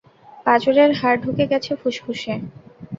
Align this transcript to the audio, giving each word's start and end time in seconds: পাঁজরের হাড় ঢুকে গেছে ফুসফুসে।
পাঁজরের 0.45 0.91
হাড় 0.99 1.17
ঢুকে 1.23 1.45
গেছে 1.51 1.71
ফুসফুসে। 1.81 2.33